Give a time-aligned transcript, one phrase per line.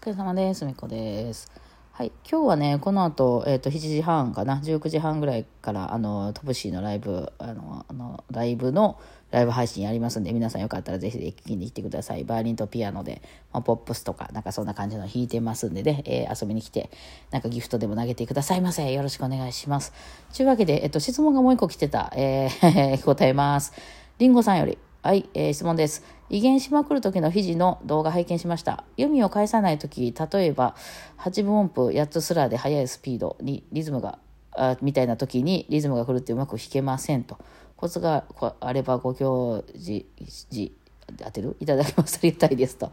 [0.00, 0.64] 疲れ様です。
[0.64, 1.50] みこです。
[1.90, 2.12] はい。
[2.30, 9.00] 今日はね、この後、えっ、と、7時半かな、19時半ぐらいから、あの、トブシーのライブ、あの、あのライブの、
[9.32, 12.22] ライブ配信やりますんで、皆さんよかったらぜひ聞きに来てください。
[12.22, 13.22] バイオリンとピアノで、
[13.52, 16.90] まあ、ポップスとか、なんかそんな感じの弾いてますんでね、えー遊びに来て、
[17.32, 18.92] なんかギフトでも投げてくださいませ。
[18.92, 19.92] よろしくお願いします。
[20.32, 22.12] というわけで、えっ、と、質問がもう一個来てた。
[22.14, 23.72] えー 答えます。
[24.20, 26.17] りんごさんより、はい、えー質問です。
[26.30, 28.84] 威厳しまくる時の肘の動画拝見しました。
[28.96, 30.74] 弓を返さない時、例えば、
[31.18, 34.18] 8分音符8つスラーで速いスピードにリズムが、
[34.52, 37.38] あみたいな時にリズムが狂ってうまく弾けませんと。
[37.76, 38.24] コツが
[38.60, 40.04] あればご教示、
[40.50, 40.72] 示
[41.16, 41.56] 当てる？
[41.60, 42.16] いただきます。
[42.16, 42.90] ありがたいですと。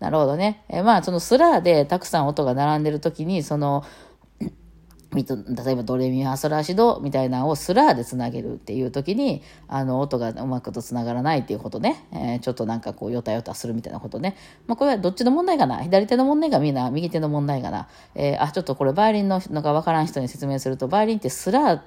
[0.00, 0.64] なるほどね。
[0.68, 3.84] えまあ、そのスラーでたくさん音が並んでる時に、その、
[5.10, 5.24] 例
[5.72, 15.82] えばドレミファソラシドみたいなのをスラーでつなげるっていう時にあの音がうまくとつながらないっていうことね、えーちょっとなんかこうヨタヨタするみたいなことね、まあ、これはどっちの問題かな？
[15.82, 16.90] 左手の問題がみんな？
[16.90, 21.80] 右手の問題かな、えーあちょっとこれバイオリンののが分からん人に説明するとバイオリンってスラー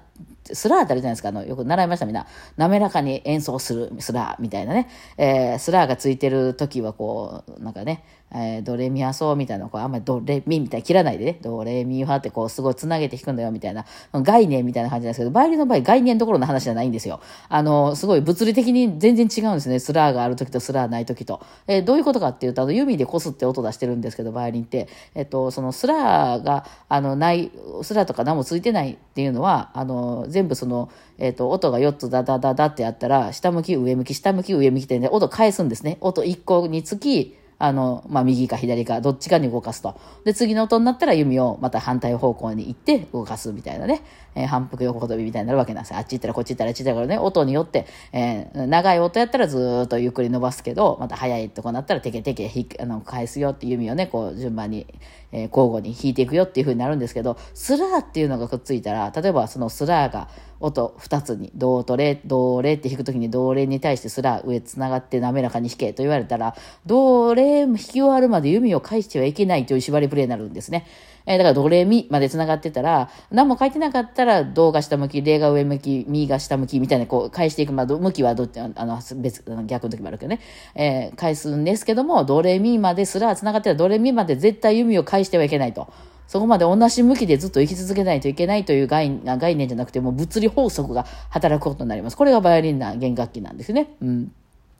[0.53, 1.29] スラーってあるじゃないですか。
[1.29, 2.25] あの、よく習いましたみんな。
[2.57, 4.89] 滑らかに演奏するスラーみたいなね。
[5.17, 8.03] えースラーがついてる時はこう、なんかね、
[8.33, 17.21] えードレミファソみたいな、こうあんまりドレミみたいに切らないでね、ドレミファってこうすごいつなげて弾くんだよみたいな、概念みたいな感じなんですけど、バイオリンの場合概念どころの話じゃないんですよ。
[17.49, 19.79] あの、すごい物理的に全然違うんですね。
[19.79, 21.41] スラーがある時とスラーない時と。
[21.67, 27.51] えーどういうことかっていうと、あの、弓でこすって音出してるんですけど、バイオリンって、えっと、そのスラーが、あの、ない、
[27.83, 35.97] スラーとか何もついてないっていうのは、あの、全部その、えっと、音が4つダダダダってやったら、下向き、上向き、下向き、上向きってね、音返すんですね。
[36.01, 39.95] 音1個につき、あの、まあ、右か左か、どっちかに動かすと。
[40.25, 44.01] で、次の音になったら弓をまた反対方向に行って動かすみたいなね、
[44.35, 45.97] えー反復横跳びみたいになるわけなんですよ。
[45.97, 54.87] あっち行ったらこっち行ったらあっち行ったらね、音によって、えー長い音やったらずっとゆっくり伸ばすけど、また速いとこになったらテケテケひあの返すよって弓をね、こう順番に、
[55.31, 60.27] えー交互に弾いていくよっていう風になるんですけど、スラーっていうのがくっついたら、例えばそのスラーが
[60.61, 66.55] 音2つに、ドとレ、ドレって弾くときにドレに対してスラー上つながって滑らかに弾けと言われたら、
[66.85, 70.85] ドレ弾き終わるまで弓を返してはいけないという縛りプレイになるんですね。
[71.25, 80.39] えーだからドレミまでつながってたら、何も書いてなかったら、ドが下向き、レが上向き、ミが下向きみたいな、こう返していく、まあ、向きはどっち、あの、別、あの逆の時もあるけどね、
[80.75, 85.91] えー返すんですけども、ドレミまでスラーつながってたら、ドレミまで絶対弓を返してはいけないと。
[86.31, 92.15] そこまで同じ向きでずっと生き続けないといけないという概概念じゃなくて、もう物理法則が働くことになります。
[92.15, 93.89] これがバイオリンな弦楽器なんですね。
[94.01, 94.31] うん。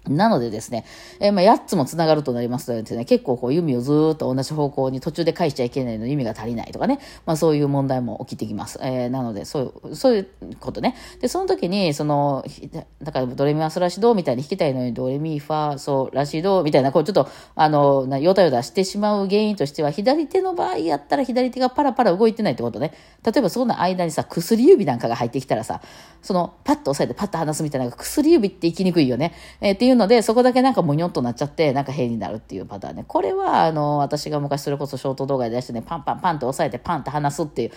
[0.07, 0.83] なのでですね、
[1.19, 8.79] えーまあ、8つもつながるとなりますとでね、結構こう弓をずっと同じ方向に途中で返しちゃいけないのに弓が足りないとかね、まあそういう問題も起きてきます。
[8.81, 10.27] えーなので、そういう、そういう
[10.59, 10.95] ことね。
[11.19, 12.43] で、その時に、その、
[13.03, 22.93] だからドレミファソラシドみたいに弾きたいのにドレミファソラシドみたいな、こうちょっと、あの、なヨタヨタしてしまう原因としては、左手の場合やったら左手がパラパラ動いてないってことね。
[23.23, 25.81] 例えばそんな間にさ、薬指なんかが入ってきたらさ、
[26.21, 29.33] その、パッと押さえてパッと離すみたいな、薬指って行きにくいよね。
[29.59, 33.05] えーっていううので、そこだけなんかもにょっとなっちゃって、なんか変になるっていうパターンね。
[33.07, 37.71] これは、あの、私が昔それこそショート動画で出してね、パンパンパンと押さえてパンと離すっていう、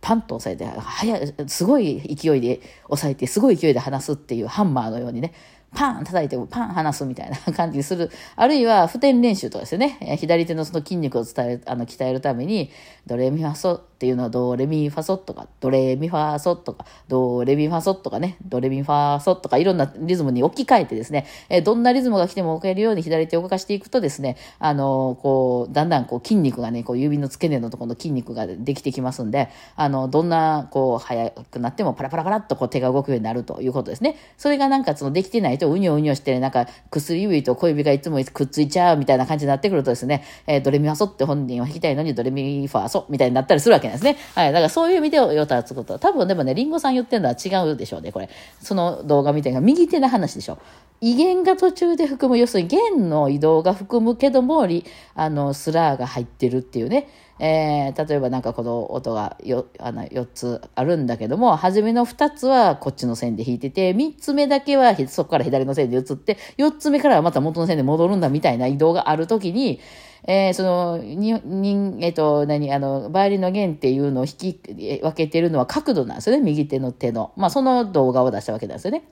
[0.00, 5.32] パンと押さえて、早い、すごい勢いで押さえて、すごい勢いで離すっていうハンマーのようにね、
[5.74, 8.10] パン叩いてパン離すみたいな感じにする。
[8.36, 10.16] あるいは、普天練習とかですよね。
[10.18, 12.70] 左手のその筋肉を伝え、あの、鍛えるために、
[13.06, 34.14] ドレミファソっていうのはドレミファソとか、ドレミファソとか、ドレミファソとかね、ドレミファソとかいろんなリズムに置き換えてですね、えどんなリズムが来ても置けるように左手を動かしていくとですね、あの、こう、だんだんこう筋肉がね、こう指の付け根のところの筋肉ができてきますんで、あの、どんな、こう、速くなってもパラパラパラっとこう手が動くようになるということですね。
[34.36, 44.16] それがなんかそのできてないとうにょうにょして、なんか薬指と小指がいつもくっついちゃうみたいな感じになってくるとですね、えードレミファソって本人は弾きたいのにドレミファソみたいになったりするわけなんですね。
[44.34, 44.52] はい。
[44.52, 45.98] だからそういう意味でヨタつくこと。
[45.98, 48.28] 多分でもね、リンゴさん言ってるのは違うでしょうね、これ。
[48.60, 50.58] その動画見てるが右手の話でしょ。
[51.00, 54.66] 威厳が途中で含む、要するに弦の移動が含むけども、
[55.14, 57.08] あの、スラーが入ってるっていうね。
[57.40, 69.80] えー例えばなんかこの音がよあの4つあるんだけども、初めの2つはこっちの線で弾いてて、3つ目だけはそこから左の線で移って、4つ目からはまた元の線で戻るんだみたいな移動があるときに、
[70.26, 77.32] えーその、に、に、えっ、と、何、あの、バイオリンの弦っていうのを引きえ分けてるのは角度なんですよね、右手の手の。
[77.36, 79.04] まあ、その動画を出したわけなんですよね。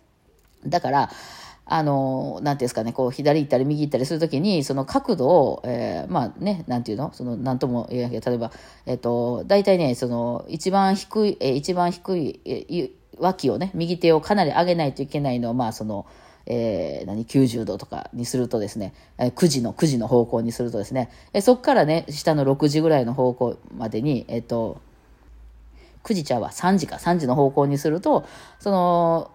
[0.66, 1.10] だから、
[1.68, 7.12] あの、なんていうんですかね、こう、左行ったり右行ったりするときに、その角度を、えーまあね、なんていうの？
[7.12, 8.52] その、なんとも言えないけど、例えば、
[8.86, 16.06] えっ、と、大体ね、その、一番低い、えー一番低い、えーい脇をね、右手をかなり上げないといけないのは、まあ、その、
[16.46, 24.80] えー、何、90度とかにするとですね、えー、9時の、9時の方向にするとですね、えー、そこからね、下の6時ぐらいの方向までに、えっ、と、
[26.04, 28.26] 9時ちゃうわ、3時か、3時の方向にすると、
[28.60, 29.30] その、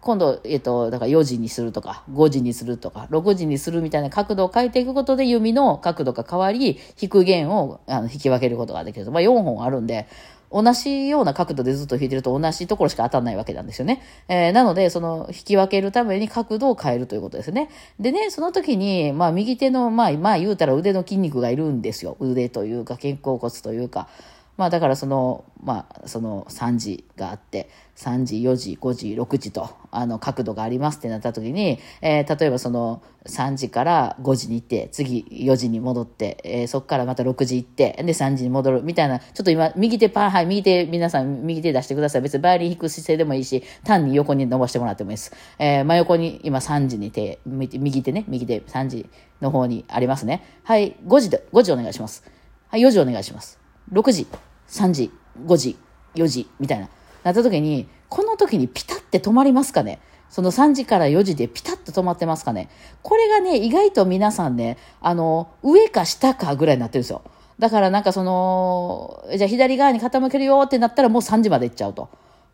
[0.00, 9.10] 今度、えっと、だから4時にするとか、5時にするとか、6時にするみたいな角度を変えていくことで弓の角度が変わり、引く弦をあの引き分けることができる。
[9.10, 10.08] まあ4本あるんで、
[10.52, 14.02] 同じような角度でずっと引いてると同じところしか当たんないわけなんですよね。
[14.28, 17.70] えー、なので、その引き分けるために角度を変えるということですね。
[17.98, 22.16] でね、その時に、まあ右手の、まあ、まあ言うたら腕の筋肉がいるんですよ。
[22.20, 24.08] 腕というか肩甲骨というか。
[24.56, 42.22] まあだからその、まあその3時があって、3時、4時、5時、6時と、あの角度がありますってなった時に、えー、例えばその3時から5時に行って、次4時に戻って、えー、そこからまた6時行って、で3時に戻るみたいな、ちょっと今、右手パン、はい、右手、皆さん右手出してください。
[42.22, 45.32] 別にバイオリン弾く姿勢でもいいし、単に横に伸ばしてもらってもいいです。
[45.58, 49.08] えー、真横に今3時に手、右手ね、右手3時
[49.40, 50.44] の方にありますね。
[50.64, 52.24] はい、5時で、5時お願いします。
[52.68, 53.61] はい、4時お願いします。
[53.90, 54.26] 6時。
[54.68, 55.10] 3時、
[55.44, 55.76] 5時、
[56.14, 56.88] 4時みたいな、
[57.24, 59.98] なった時に、この時にピタって止まりますかね？
[60.28, 62.68] その3時から4時でピタッと止まってますかね？
[63.02, 67.22] これがね、意外と皆さんね、あの、上か下かぐらいになってるんですよ。
[67.58, 72.08] だからなんかその、じゃあ左側に傾けるよってなったらもう3時まで行っちゃうと。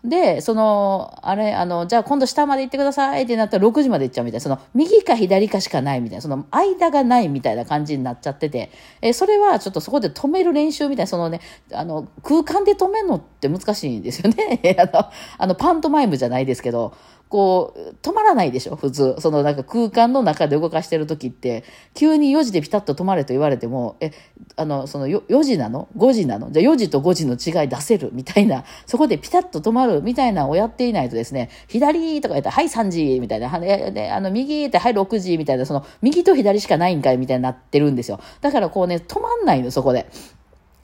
[0.05, 11.41] で、その、あれ、あの、じゃあ今度下まで行ってくださいってなったら6時まで行っちゃうみたいな、その、右か左かしかないみたいな、その、間がないみたいな感じになっちゃってて、えそれはちょっとそこで止める練習みたいな、そのね、
[11.73, 14.77] あの、空間で止めるのって難しいんですよね。
[14.79, 16.95] あの、あの、パントマイムじゃないですけど、
[17.29, 19.17] こう、止まらないでしょ、普通。
[19.19, 21.65] そのなんか空間の中で動かしてる時って、
[21.95, 24.13] 急に4時でピタッと止まれと言われても、え、
[24.57, 26.51] あの、その 4, 時なの ?5 時なの？
[26.51, 38.21] じゃあ4時と5時の違い出せるみたいな、そこでピタッと止まるみたいなのをやっていないとですね、左とか言ったら、はい3時みたいな、で、あの、右ってはい6時みたいな、その、右と左しかないんかいみたいになってるんですよ。
[38.41, 40.09] だからこうね、止まんないの、そこで。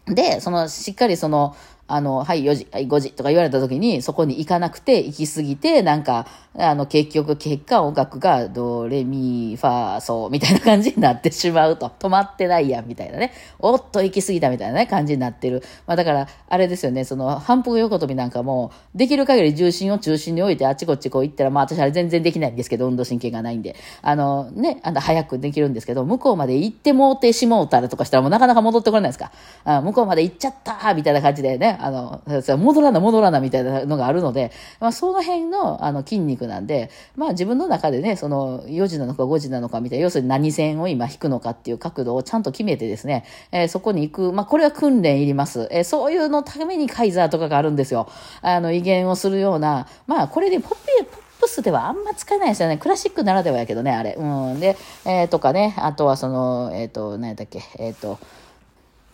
[0.06, 1.56] で、その、しっかりその、
[1.86, 6.26] あの、はい、4時、はい、5時とか言われた時に、そこに行かなくて、行き過ぎて、なんか、
[6.56, 11.90] あの、結局、結果音楽が、ド、レ、ミ、ファ、ソ、みたいな感じになってしまうと。
[11.98, 13.32] 止まってないやん、みたいなね。
[13.58, 15.62] おっと行き過ぎたみたいなね、感じになってる。
[15.86, 23.76] まあだから、あれですよね、その、反復横跳びなんかも、できる限り重心を中心に置いて、あっちこっちこう行ったら、まあ私あれ全然できないんですけど、運動神経がないんで。
[24.00, 29.32] あの、ね、あの、早くできるんですけど、向こうまで行ってもうてしもうたらとかしたら、もうなかなか戻ってこれないですか。
[29.64, 32.22] あ向こうまで行っちゃったみたいな感じでね、あの、
[32.58, 48.08] 戻らな戻らなみたいなのがあるので、まあ、その辺のあの筋肉なんで、まあ、自分の中でねその4時なのか5時なのかみたいな要するに何線を今引くのかっていう角度をちゃんと決めてですね、えー、そこに行く、まあ、これは訓練いります、えー、そういうのためにカイザーとかがあるんですよ
[48.42, 52.78] あの威厳をするようなまあこれでポッピポップスではあんま使えないですよね。
[52.78, 54.14] クラシックならではやけどね、あれ。
[54.14, 54.60] うん。
[54.60, 58.18] で、えー、とかね、あとはその、えっ、ー、と、何やったっけ、えっ、ー、と、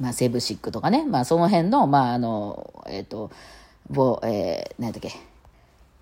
[0.01, 3.31] まあ、セブシックとかね、まあ、その辺の、まあ、あの、えっ、ー、と、
[3.89, 5.13] ぼ、えー、何だっけ、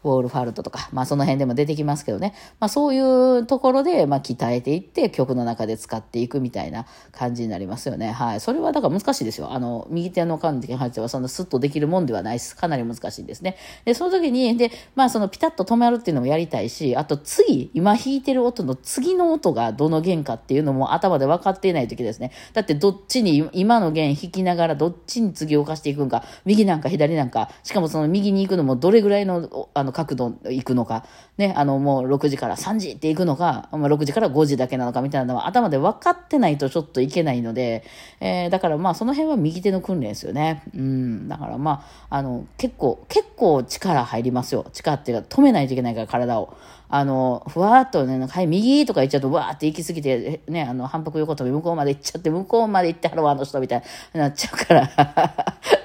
[0.04, 2.34] ウォールファルトとか、まあその辺でも出てきますけどね。
[2.60, 3.00] まあそうい
[3.38, 8.12] うところで、まあ鍛えていって曲の中で使っていくみたいな感じになりますよね。
[8.12, 8.40] はい。
[8.40, 9.52] それはだから難しいですよ。
[9.52, 12.56] あの、右手の感じに入ってはそんなスッとできるもんではないです。
[12.56, 13.56] かなり難しいんですね。
[13.84, 22.32] で、その時に、で、まあそのピタッと止まるっていうのもやりたいし、あと次、今弾いてる音の次の音がどの弦かっていうのも頭で分かっていないときですね。
[22.52, 31.04] だってどっちに、今の弦弾きながらどっちに次を動かしていくんか、右なんか左なんか、しかもその右に行くのもどれぐらいの、あの、角度行くのか、
[31.38, 37.82] ね、あの、もう6時から3時って行くのか、まあ、6時から5時だけなのかみたいなのは頭で分かってないとちょっといけないので、
[38.20, 40.62] えー、だからまあその辺は右手の訓練ですよね。
[40.74, 41.28] うん。
[41.28, 44.66] だからまあ、あの、結構、結構力入りますよ。
[44.72, 46.56] 力っていうか止めないといけないから体を。
[46.90, 53.82] あの、ふわっとね、はい、右とか言っちゃうと、わーって行き過ぎて、ね、あの、反復横跳び向こうまで行っちゃって、向こうまで行ってはろ、あの人みたい
[54.14, 54.88] になっちゃうから、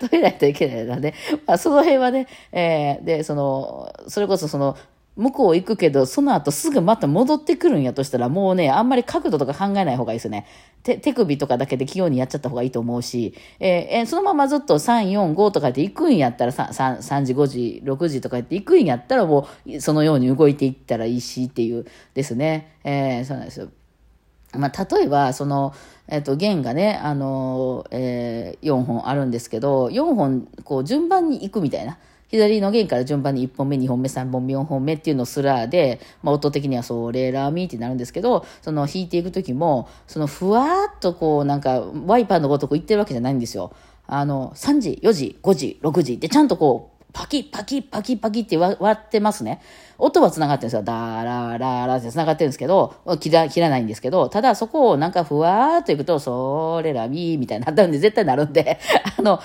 [0.01, 1.13] 止めないといけないので、
[1.45, 4.77] まあ、その辺はね、えー、で、その、それこそその、
[5.15, 10.48] 向こう行くけど、その後すぐまた戻ってくるんやとしたら、もうね、あんまり角度とか考えない方がいいですよね。
[10.82, 22.75] 手、手首とかだけで器用にやっちゃった方がいいと思うし、えー、そのままずっと3、4、5とかで行くんやったら3、3, 3時、5時、6時とかって行くんやったらもう、そのように動いていったらいいしっていうですね。
[22.84, 23.70] えー、そうなんですよ。
[24.58, 25.74] まあ、例えば、その、
[26.08, 31.98] えっ、と、弦がね、あの、えー、4本あるんですけど、4本、こう、順番に行くみたいな。
[32.34, 43.72] 左の弦から順番に1本目、2本目、3本目、4本目っていうのをスラーで、まあ、音的にはそれ、ラーミーってなるんですけど、その弾いていく時も、そのふわっとこう、なんか、ワイパーのごとく言ってるわけじゃないんですよ。
[44.08, 49.62] あの、3時、4時、5時、6時ってちゃんとこう、パキパキパキパキって割ってますね。
[50.00, 50.84] 音は繋がってるんですよ。
[50.84, 58.79] ダーラーラーラーって繋がってるんですけど、切ら切らないんですけど、ただそこをなんかふわーっといくと、それらみーみたいになったんで、絶対なるんで、
[59.17, 59.39] あの、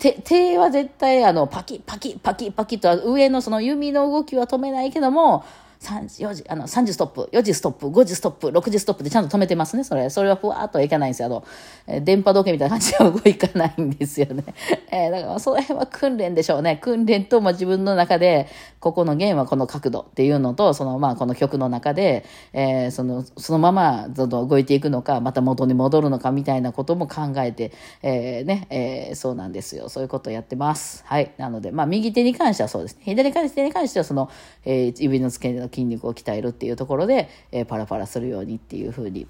[0.00, 5.44] 手、手は絶対あの、パキパキパキパキと上のその弓の動きは止めないけども、
[5.82, 10.08] 3時、4時、あの、3時ストップ、4時ストップ、5時ストップ、6時ストップでちゃんと止めてますね、それ。
[10.10, 11.26] それはふわーっとはいかないんですよ。
[11.26, 11.44] あの、
[11.86, 14.44] えー、電波時計みたいな感じでは動かないんですよね。
[14.90, 16.78] えー、だからその辺は訓練でしょうね。
[16.80, 18.46] 訓練と、まあ、自分の中で、
[18.80, 27.72] ここの弦はこの角度っていうのと、その、まあ、この曲の中で、えー、その、そのまま、どんどん動いていくのか、また元に戻るのかみたいなことも考えて、
[28.02, 29.88] えー、ね、えー、そうなんですよ。
[29.88, 31.04] そういうことをやってます。
[31.06, 31.32] はい。
[31.38, 33.02] なので、まあ、右手に関してはそうですね。
[33.04, 34.30] 左手に関しては、その、
[34.64, 39.26] えー、指の付け根の筋肉を鍛えるっていうところで、えー、パラパラするようにっていう風に。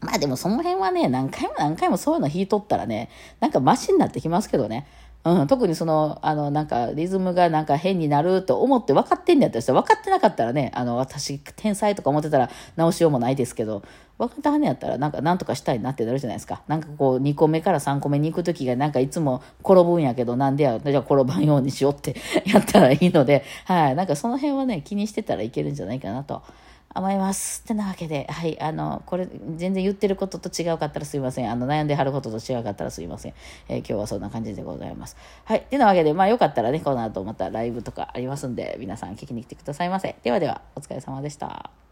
[0.00, 3.10] まあでもその辺はね、何回も何回もそういうの引いとったらね、
[3.40, 4.86] なんかマシになってきますけどね。
[5.24, 13.82] うん、特にその、あの、なんか、リズムがなんか変になると思って分かってんねやったら、分かってなかったらね、あの、私、天才とか思ってたら直しようもないですけど、
[14.18, 16.62] 分かったはんねやったら、なんか、なんとかしたいなってなるじゃないですか。
[16.66, 26.42] なんかこう、2個目から3個目に行くときが、なんかいつも転ぶんやけど、なんでや、じゃあ転ばんようにしようって やったらいいので、はい、なんかその辺はね、気にしてたらいけるんじゃないかなと。
[26.94, 27.62] 思います。
[27.64, 31.50] ってなわけで、はい、あの、これ、全然言ってることと違うかったらすいません。
[31.50, 33.34] あの、悩んではることと違うかったらすいません。
[33.68, 35.16] えー、今日はそんな感じでございます。
[35.44, 40.16] はい、ってなわけで、まあよかったらね、この後またライブとかありますんで、皆さん聞きに来てくださいませ。
[40.22, 41.87] ではでは、お疲れ様でした。